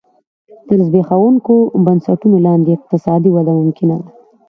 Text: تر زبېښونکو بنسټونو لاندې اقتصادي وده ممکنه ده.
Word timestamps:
تر 0.67 0.77
زبېښونکو 0.87 1.55
بنسټونو 1.85 2.37
لاندې 2.45 2.69
اقتصادي 2.77 3.29
وده 3.31 3.53
ممکنه 3.59 3.95
ده. 4.01 4.07